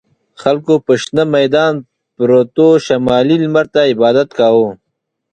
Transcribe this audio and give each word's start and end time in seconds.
خلکو 0.41 0.73
په 0.85 0.93
شنه 1.03 1.23
میدان 1.35 1.73
پروتو 2.15 2.67
شمالي 2.85 3.37
لمر 3.43 3.65
ته 3.73 3.79
عبادت 3.91 4.29
کاوه. 4.37 4.69